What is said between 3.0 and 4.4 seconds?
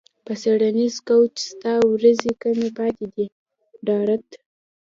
دي ډارت